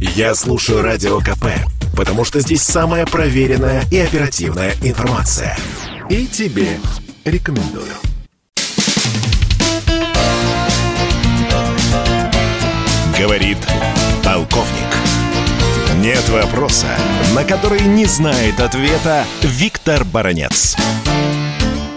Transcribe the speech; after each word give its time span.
Я 0.00 0.34
слушаю 0.34 0.82
Радио 0.82 1.18
КП, 1.18 1.44
потому 1.94 2.24
что 2.24 2.40
здесь 2.40 2.62
самая 2.62 3.04
проверенная 3.04 3.82
и 3.92 3.98
оперативная 3.98 4.72
информация. 4.82 5.54
И 6.08 6.26
тебе 6.26 6.78
рекомендую. 7.26 7.92
Говорит 13.20 13.58
полковник. 14.24 14.88
Нет 15.98 16.26
вопроса, 16.30 16.86
на 17.34 17.44
который 17.44 17.82
не 17.82 18.06
знает 18.06 18.58
ответа 18.58 19.24
Виктор 19.42 20.04
Баранец. 20.06 20.78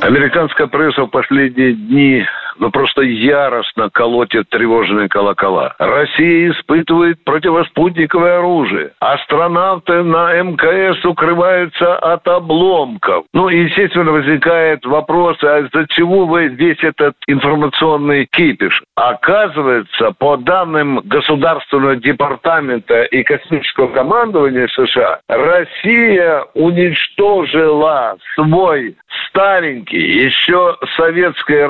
Американская 0.00 0.66
пресса 0.66 1.02
в 1.02 1.06
последние 1.06 1.74
дни 1.74 2.24
ну, 2.62 2.70
просто 2.70 3.02
яростно 3.02 3.90
колотит 3.90 4.48
тревожные 4.48 5.08
колокола. 5.08 5.74
Россия 5.80 6.52
испытывает 6.52 7.22
противоспутниковое 7.24 8.38
оружие. 8.38 8.92
Астронавты 9.00 10.04
на 10.04 10.40
МКС 10.40 11.04
укрываются 11.04 11.96
от 11.96 12.26
обломков. 12.28 13.24
Ну, 13.34 13.48
естественно, 13.48 14.12
возникает 14.12 14.86
вопрос, 14.86 15.38
а 15.42 15.58
из-за 15.58 15.88
чего 15.88 16.26
вы 16.26 16.46
весь 16.46 16.78
этот 16.84 17.16
информационный 17.26 18.26
кипиш? 18.26 18.80
Оказывается, 18.94 20.12
по 20.16 20.36
данным 20.36 21.00
Государственного 21.04 21.96
департамента 21.96 23.02
и 23.02 23.24
космического 23.24 23.88
командования 23.88 24.68
США, 24.68 25.18
Россия 25.26 26.44
уничтожила 26.54 28.16
свой 28.36 28.96
старенький, 29.28 30.24
еще 30.26 30.76
советской 30.96 31.66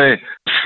родословной 0.00 0.20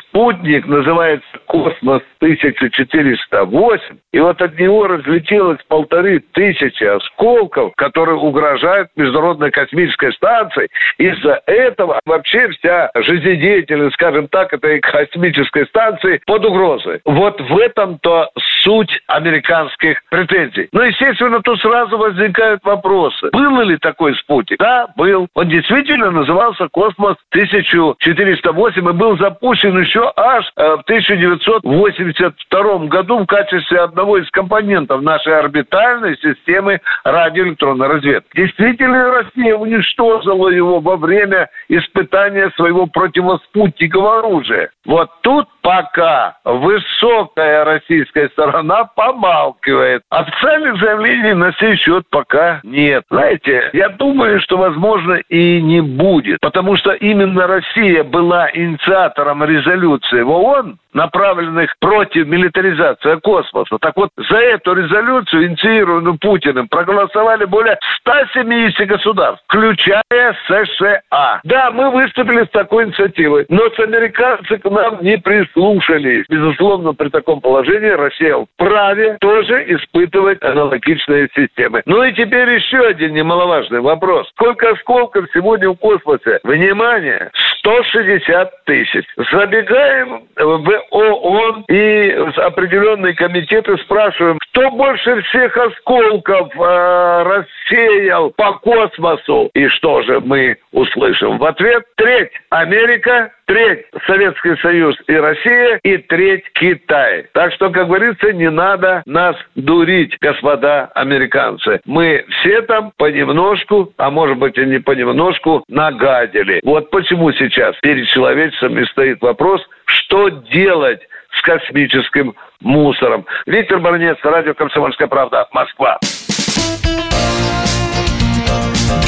спутник, 0.08 0.66
называется 0.66 1.26
«Космос-1408», 1.46 3.98
и 4.12 4.20
вот 4.20 4.40
от 4.40 4.58
него 4.58 4.86
разлетелось 4.86 5.58
полторы 5.66 6.20
тысячи 6.32 6.84
осколков, 6.84 7.72
которые 7.76 8.16
угрожают 8.16 8.88
Международной 8.96 9.50
космической 9.50 10.12
станции. 10.12 10.68
Из-за 10.98 11.40
этого 11.46 11.98
вообще 12.06 12.48
вся 12.50 12.90
жизнедеятельность, 12.94 13.94
скажем 13.94 14.28
так, 14.28 14.52
этой 14.52 14.78
космической 14.80 15.66
станции 15.66 16.20
под 16.26 16.46
угрозой. 16.46 17.00
Вот 17.04 17.40
в 17.40 17.58
этом-то 17.58 18.30
суть 18.64 19.00
американских 19.06 20.02
претензий. 20.10 20.68
Ну, 20.72 20.82
естественно, 20.82 21.40
тут 21.40 21.60
сразу 21.60 21.96
возникают 21.98 22.64
вопросы. 22.64 23.28
Был 23.32 23.60
ли 23.60 23.76
такой 23.76 24.16
спутник? 24.16 24.58
Да, 24.58 24.88
был. 24.96 25.28
Он 25.34 25.48
действительно 25.48 26.10
назывался 26.10 26.66
«Космос-1408» 26.68 28.78
и 28.78 28.92
был 28.92 29.16
запущен 29.18 29.78
еще 29.78 30.12
аж 30.16 30.50
э, 30.56 30.76
в 30.76 30.80
1982 30.80 32.78
году 32.86 33.18
в 33.18 33.26
качестве 33.26 33.80
одного 33.80 34.16
из 34.18 34.28
компонентов 34.30 35.02
нашей 35.02 35.38
орбитальной 35.38 36.16
системы 36.16 36.80
радиоэлектронной 37.04 37.88
разведки. 37.88 38.30
Действительно, 38.34 39.10
Россия 39.10 39.54
уничтожила 39.54 40.48
его 40.48 40.80
во 40.80 40.96
время 40.96 41.50
испытания 41.68 42.50
своего 42.56 42.86
противоспутникового 42.86 44.20
оружия. 44.20 44.70
Вот 44.86 45.10
тут 45.22 45.46
пока 45.64 46.36
высокая 46.44 47.64
российская 47.64 48.28
сторона 48.28 48.84
помалкивает. 48.84 50.02
Официальных 50.10 50.78
заявлений 50.78 51.32
на 51.32 51.52
сей 51.54 51.76
счет 51.76 52.04
пока 52.10 52.60
нет. 52.62 53.04
Знаете, 53.10 53.70
я 53.72 53.88
думаю, 53.88 54.40
что, 54.42 54.58
возможно, 54.58 55.14
и 55.14 55.62
не 55.62 55.80
будет. 55.80 56.38
Потому 56.40 56.76
что 56.76 56.92
именно 56.92 57.46
Россия 57.46 58.04
была 58.04 58.50
инициатором 58.52 59.42
резолюции 59.42 60.20
в 60.20 60.30
ООН, 60.30 60.78
направленных 60.94 61.74
против 61.80 62.26
милитаризации 62.26 63.16
космоса. 63.16 63.78
Так 63.80 63.96
вот, 63.96 64.10
за 64.16 64.36
эту 64.36 64.74
резолюцию, 64.74 65.48
инициированную 65.48 66.18
Путиным, 66.18 66.68
проголосовали 66.68 67.44
более 67.44 67.78
170 68.00 68.86
государств, 68.86 69.42
включая 69.48 70.02
США. 70.46 71.40
Да, 71.42 71.70
мы 71.70 71.90
выступили 71.90 72.44
с 72.44 72.50
такой 72.50 72.84
инициативой, 72.84 73.46
но 73.48 73.68
с 73.70 73.78
американцы 73.78 74.58
к 74.58 74.70
нам 74.70 74.98
не 75.02 75.18
прислушались. 75.54 76.24
Безусловно, 76.28 76.94
при 76.94 77.08
таком 77.08 77.40
положении 77.40 77.90
Россия 77.90 78.36
вправе 78.54 79.16
тоже 79.20 79.64
испытывать 79.74 80.42
аналогичные 80.42 81.28
системы. 81.34 81.82
Ну 81.86 82.02
и 82.02 82.12
теперь 82.12 82.48
еще 82.50 82.78
один 82.80 83.14
немаловажный 83.14 83.80
вопрос. 83.80 84.28
Сколько 84.30 84.70
осколков 84.70 85.26
сегодня 85.32 85.70
в 85.70 85.76
космосе? 85.76 86.40
Внимание! 86.42 87.30
160 87.60 88.64
тысяч. 88.64 89.04
Забегаем 89.32 90.24
в 90.36 90.82
ООН 90.90 91.64
и 91.68 92.10
определенные 92.36 93.14
комитеты 93.14 93.78
спрашиваем, 93.78 94.38
кто 94.50 94.70
больше 94.70 95.22
всех 95.22 95.56
осколков 95.56 96.50
э, 96.54 97.22
рассеял 97.22 98.30
по 98.30 98.52
космосу? 98.58 99.50
И 99.54 99.68
что 99.68 100.02
же 100.02 100.20
мы 100.20 100.58
услышим? 100.72 101.38
В 101.38 101.44
ответ 101.44 101.84
треть 101.96 102.32
Америка, 102.50 103.32
треть 103.46 103.86
Советский 104.06 104.56
Союз 104.60 104.96
и 105.06 105.14
Россия, 105.14 105.78
и 105.82 105.98
треть 105.98 106.44
Китай. 106.54 107.26
Так 107.32 107.52
что, 107.54 107.70
как 107.70 107.86
говорится, 107.86 108.32
не 108.32 108.50
надо 108.50 109.02
нас 109.06 109.36
дурить, 109.54 110.16
господа 110.20 110.90
американцы. 110.94 111.80
Мы 111.84 112.24
все 112.28 112.62
там 112.62 112.92
понемножку, 112.96 113.92
а 113.96 114.10
может 114.10 114.38
быть 114.38 114.56
и 114.58 114.64
не 114.64 114.78
понемножку, 114.78 115.64
нагадили. 115.68 116.60
Вот 116.64 116.90
почему 116.90 117.32
сейчас 117.32 117.76
перед 117.82 118.06
человечеством 118.08 118.78
и 118.78 118.84
стоит 118.86 119.20
вопрос, 119.20 119.60
что 119.84 120.28
делать 120.28 121.00
с 121.30 121.42
космическим 121.42 122.34
мусором. 122.60 123.26
Виктор 123.46 123.80
Баранец, 123.80 124.16
радио 124.22 124.54
«Комсомольская 124.54 125.08
правда», 125.08 125.48
Москва. 125.52 125.98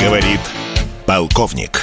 Говорит 0.02 0.40
полковник. 1.06 1.82